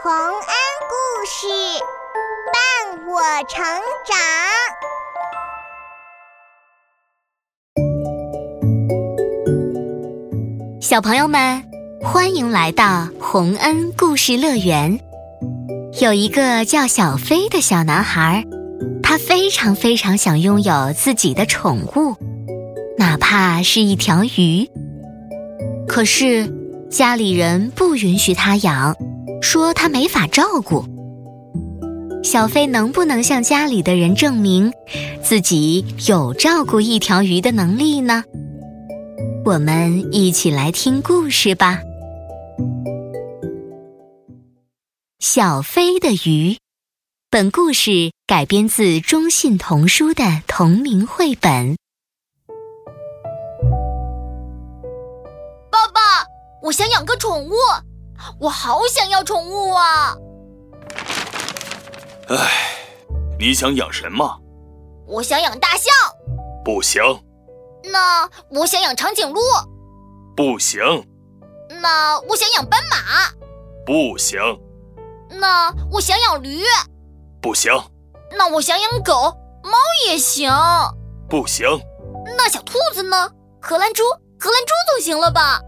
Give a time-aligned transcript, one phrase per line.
[0.00, 0.22] 洪恩
[0.88, 0.94] 故
[1.26, 1.48] 事
[2.52, 3.60] 伴我成
[4.06, 4.16] 长，
[10.80, 11.64] 小朋友们，
[12.00, 15.00] 欢迎来到洪恩故事乐园。
[16.00, 18.44] 有一个叫小飞的小男孩，
[19.02, 22.14] 他非常非常想拥有自己的宠物，
[22.96, 24.70] 哪怕是一条鱼。
[25.88, 26.48] 可是
[26.88, 28.94] 家里人不允许他养。
[29.40, 30.84] 说他没法照顾
[32.22, 34.72] 小飞，能不能向家里的人证明
[35.22, 38.24] 自己有照顾一条鱼的能力呢？
[39.44, 41.80] 我们一起来听故事吧。
[45.20, 46.58] 小飞的鱼，
[47.30, 51.76] 本故事改编自中信童书的同名绘本。
[55.70, 56.26] 爸爸，
[56.64, 57.52] 我想养个宠物。
[58.40, 60.14] 我好想要宠物啊！
[62.28, 62.36] 唉，
[63.38, 64.40] 你想养什么？
[65.06, 65.92] 我想养大象。
[66.64, 67.02] 不行。
[67.84, 69.40] 那我想养长颈鹿。
[70.36, 70.80] 不行。
[71.80, 73.30] 那我想养斑马。
[73.86, 74.38] 不行。
[75.30, 76.62] 那我想养驴。
[77.40, 77.72] 不行。
[78.36, 79.14] 那我想养狗，
[79.62, 79.72] 猫
[80.06, 80.52] 也行。
[81.28, 81.66] 不行。
[82.36, 83.30] 那小兔子呢？
[83.60, 84.02] 荷兰猪，
[84.38, 85.60] 荷兰猪总行了吧？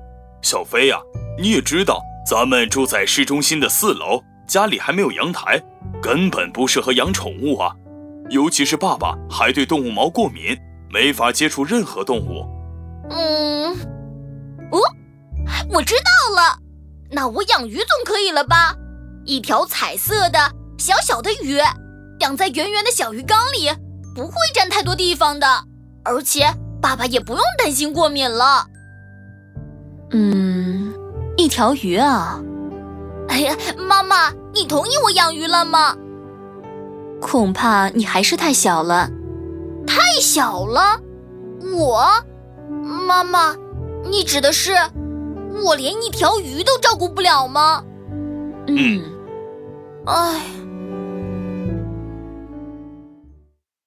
[0.42, 1.00] 小飞呀，
[1.38, 2.00] 你也知道。
[2.26, 5.60] 咱们住在市中心的四楼，家里还没有阳台，
[6.02, 7.74] 根本不适合养宠物啊！
[8.28, 10.56] 尤其是爸爸还对动物毛过敏，
[10.92, 12.46] 没法接触任何动物。
[13.10, 13.72] 嗯，
[14.70, 14.78] 哦，
[15.70, 16.56] 我知道了，
[17.10, 18.76] 那我养鱼总可以了吧？
[19.24, 20.38] 一条彩色的
[20.78, 21.58] 小小的鱼，
[22.20, 23.68] 养在圆圆的小鱼缸里，
[24.14, 25.46] 不会占太多地方的，
[26.04, 26.46] 而且
[26.80, 28.66] 爸爸也不用担心过敏了。
[30.12, 30.89] 嗯。
[31.40, 32.38] 一条鱼啊！
[33.28, 35.96] 哎呀，妈妈，你同意我养鱼了吗？
[37.18, 39.08] 恐怕你还是太小了。
[39.86, 41.00] 太小了？
[41.74, 42.06] 我，
[43.06, 43.56] 妈妈，
[44.04, 44.74] 你指的是
[45.64, 47.82] 我连一条鱼都照顾不了吗？
[48.66, 49.02] 嗯。
[50.04, 50.42] 哎。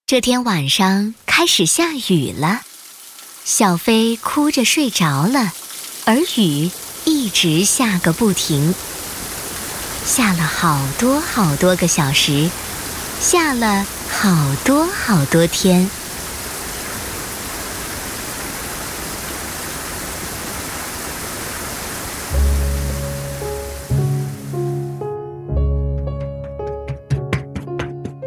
[0.08, 2.62] 这天晚上开始下雨了，
[3.44, 5.53] 小飞哭着睡着了，
[6.06, 6.72] 而雨。
[7.23, 8.75] 一直下个不停，
[10.03, 12.50] 下了好多好多个小时，
[13.22, 15.89] 下了好多好多天。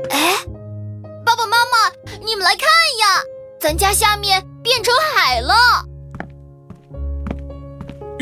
[0.08, 0.38] 哎，
[1.22, 1.92] 爸爸妈妈，
[2.24, 2.60] 你们来看
[3.00, 3.22] 呀，
[3.60, 5.54] 咱家下面变成海了。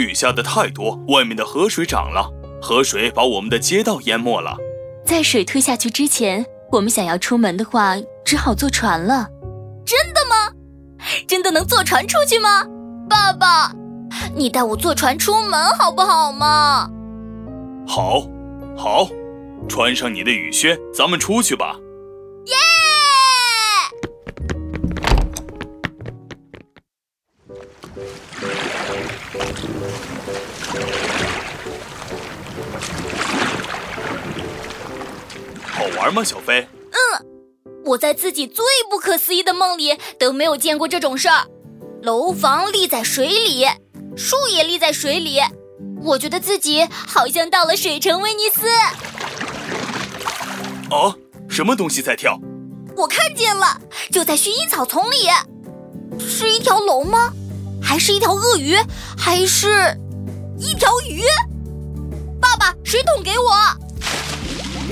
[0.04, 4.56] 雨下的太多，外面的河水涨了，河水把我们的街道淹没了。
[5.04, 9.28] 在水退下去之前，我们想要出门的话，只好坐船了。
[9.84, 10.53] 真的吗？
[11.26, 12.64] 真的能坐船出去吗？
[13.09, 13.72] 爸爸，
[14.34, 16.91] 你带我坐船出门好不好嘛？
[17.87, 18.26] 好，
[18.76, 19.06] 好，
[19.69, 21.76] 穿上你的雨靴，咱们出去吧。
[36.14, 36.66] 吗，小飞？
[36.92, 37.26] 嗯，
[37.84, 41.44] 我在自己最不可思议的梦里都没有见过这种事儿。
[42.02, 43.66] 楼房立在水里，
[44.16, 45.41] 树也立在水里，
[46.02, 48.66] 我觉得自己好像到了水城威尼斯。
[50.91, 51.14] 哦，
[51.48, 52.38] 什么东西在跳？
[52.96, 53.81] 我看见了，
[54.12, 55.28] 就在薰衣草丛里。
[56.20, 57.32] 是一条龙吗？
[57.82, 58.76] 还是一条鳄鱼？
[59.19, 59.98] 还是
[60.58, 61.22] 一条鱼？
[62.41, 63.83] 爸爸，水桶给我！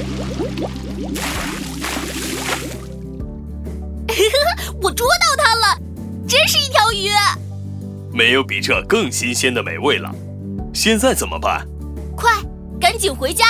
[4.81, 5.79] 我捉到它了，
[6.29, 7.11] 真是一条鱼！
[8.13, 10.11] 没有比这更新鲜的美味了。
[10.75, 11.67] 现在怎么办？
[12.17, 12.31] 快，
[12.81, 13.45] 赶紧回家！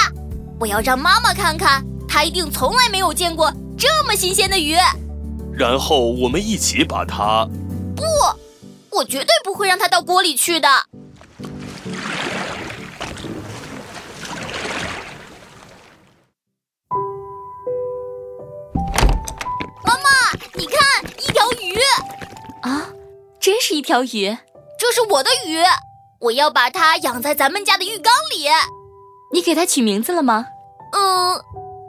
[0.58, 4.76] 我要让妈妈看看，她一定从来没有见过这么新鲜的鱼。
[5.52, 7.48] 然后我们一起把它……
[7.96, 8.04] 不。
[8.90, 10.68] 我绝对不会让它到锅里去的。
[23.82, 24.38] 一条鱼！
[24.78, 25.60] 这是我的鱼，
[26.20, 28.46] 我要把它养在咱们家的浴缸里。
[29.32, 30.46] 你给它取名字了吗？
[30.92, 31.42] 嗯，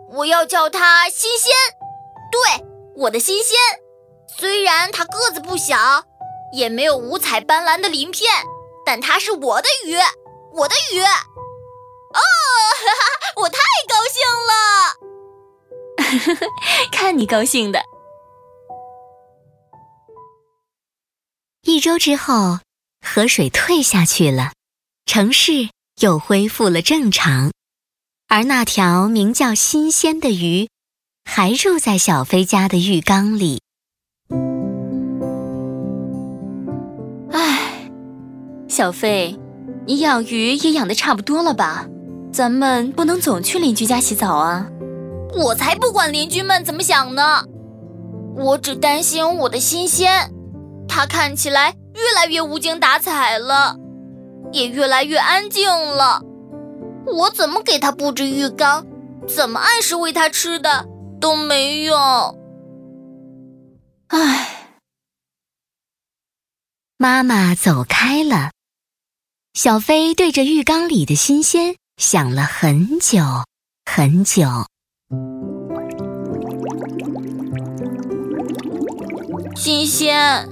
[0.10, 1.54] 我要叫它新鲜。
[2.32, 3.56] 对，我的新鲜。
[4.40, 5.76] 虽然它个子不小。
[6.52, 8.32] 也没有五彩斑斓的鳞片，
[8.86, 9.96] 但它是我的鱼，
[10.54, 11.00] 我的鱼。
[11.02, 11.06] 哦，
[12.16, 13.08] 哈哈，
[13.38, 13.58] 我太
[13.88, 14.22] 高兴
[16.38, 16.42] 了
[16.94, 17.84] 看你高兴的。
[21.84, 22.60] 周之后，
[23.06, 24.54] 河水退下去了，
[25.06, 25.68] 城市
[26.00, 27.52] 又恢复了正常，
[28.30, 30.70] 而那条名叫新鲜的鱼，
[31.26, 33.60] 还住在小飞家的浴缸里。
[37.34, 37.92] 唉，
[38.70, 39.38] 小飞，
[39.86, 41.86] 你养鱼也养的差不多了吧？
[42.32, 44.66] 咱们不能总去邻居家洗澡啊！
[45.36, 47.44] 我才不管邻居们怎么想呢，
[48.38, 50.33] 我只担心我的新鲜，
[50.96, 53.76] 它看起来越来越无精打采了，
[54.52, 56.22] 也越来越安静了。
[57.08, 58.86] 我怎么给它布置浴缸，
[59.28, 60.86] 怎么按时喂它吃的
[61.20, 61.98] 都没用。
[64.10, 64.78] 唉，
[66.98, 68.52] 妈妈走开了，
[69.56, 71.76] 小飞对着浴缸里的新鲜。
[71.98, 73.24] 想了很久，
[73.84, 74.44] 很久。
[79.56, 80.48] 新鲜，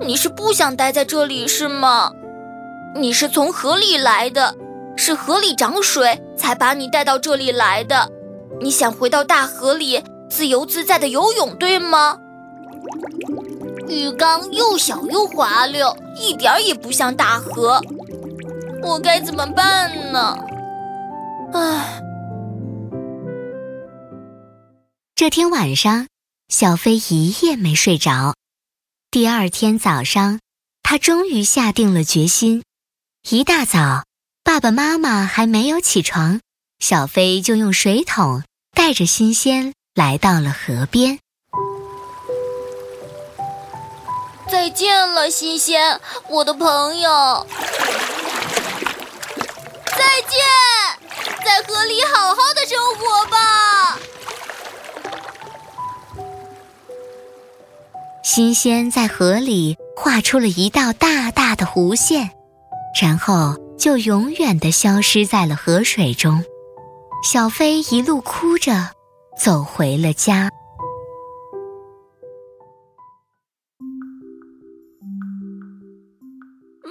[0.00, 2.10] 你是不想待在这里是吗？
[2.96, 4.54] 你是从河里来的，
[4.96, 8.08] 是河里涨水才把你带到这里来的。
[8.60, 12.18] 你想回到大河里自由自在的游泳，对吗？
[13.88, 17.80] 浴缸又小又滑溜，一点也不像大河。
[18.82, 20.36] 我该怎么办呢？
[21.52, 22.02] 唉，
[25.14, 26.06] 这天晚上，
[26.48, 28.34] 小飞一夜没睡着。
[29.14, 30.40] 第二天早上，
[30.82, 32.64] 他终于下定了决心。
[33.30, 34.02] 一大早，
[34.42, 36.40] 爸爸妈妈还没有起床，
[36.80, 41.20] 小飞就用水桶带着新鲜来到了河边。
[44.50, 47.46] 再见了，新鲜，我的朋友。
[49.96, 50.40] 再见。
[51.44, 53.96] 在河里好好的生活吧。
[58.34, 62.30] 新鲜在河里画出了一道大大的弧线，
[63.00, 66.42] 然后就永远的消失在了河水中。
[67.22, 68.90] 小飞一路哭着
[69.40, 70.50] 走回了家。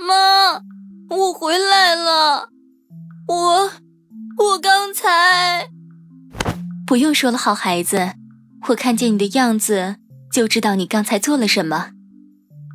[0.07, 0.61] 妈，
[1.09, 2.47] 我回来了，
[3.27, 3.69] 我。
[4.37, 5.67] 我刚才
[6.87, 8.13] 不用说了，好孩子，
[8.69, 9.97] 我看见你的样子
[10.33, 11.91] 就知道你刚才做了什么。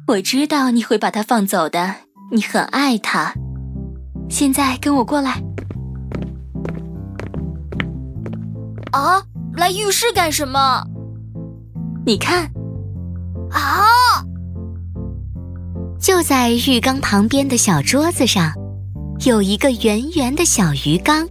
[0.07, 1.93] 我知道你会把它放走的，
[2.31, 3.35] 你很爱它。
[4.31, 5.43] 现在跟我过来。
[8.93, 9.21] 啊，
[9.57, 10.85] 来浴室干什么？
[12.07, 12.45] 你看，
[13.51, 14.23] 啊，
[16.01, 18.53] 就在浴缸旁边的小桌子上，
[19.27, 21.29] 有一个圆圆的小鱼缸。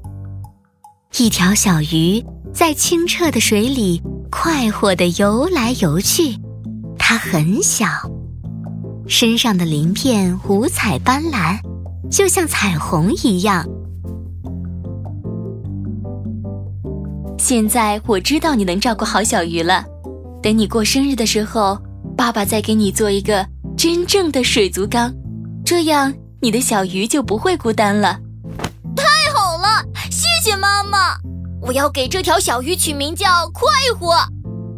[1.18, 2.22] 一条小鱼
[2.54, 4.04] 在清澈的水里
[4.40, 6.38] 快活地游来游去，
[7.00, 7.88] 它很小，
[9.08, 11.60] 身上的鳞片五彩斑斓，
[12.12, 13.68] 就像彩虹一样。
[17.40, 19.84] 现在我知道你能照顾好小鱼了，
[20.42, 21.76] 等你过生日的时候，
[22.16, 23.44] 爸爸再给你做一个
[23.76, 25.12] 真正的水族缸，
[25.66, 28.20] 这样你的小鱼就不会孤单了。
[28.96, 29.04] 太
[29.34, 29.84] 好了。
[30.12, 31.17] 谢谢妈妈，
[31.68, 33.68] 我要给这条小鱼取名叫快
[34.00, 34.16] 活，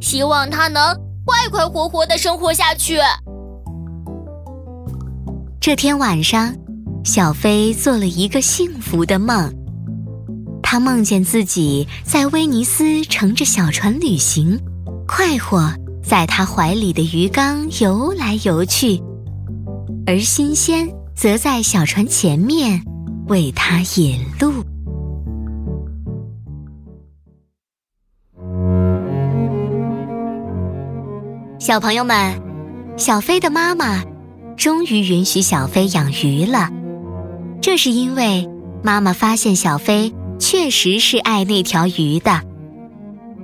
[0.02, 0.82] 希望它能
[1.24, 2.98] 快快活活的生活下去。
[5.62, 6.52] 这天晚上，
[7.06, 9.54] 小飞做了一个幸福的梦，
[10.64, 14.60] 他梦见自己在威尼斯乘着小船旅行，
[15.08, 15.72] 快活
[16.04, 19.00] 在他怀里的鱼缸游来游去，
[20.08, 22.82] 而新鲜则在小船前面
[23.28, 24.52] 为他引路。
[31.70, 32.42] 小朋友们，
[32.98, 34.04] 小飞的妈妈
[34.58, 36.72] 终于允许小飞养鱼了。
[37.62, 38.50] 这是因为
[38.82, 42.42] 妈妈发现小飞确实是爱那条鱼的。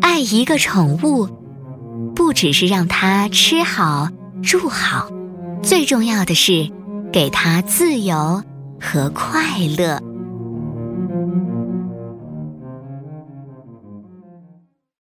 [0.02, 1.30] 爱一个宠物，
[2.16, 4.10] 不只是让它吃好
[4.42, 5.08] 住好，
[5.62, 6.68] 最重要的是
[7.14, 8.42] 给它自由
[8.82, 10.02] 和快乐。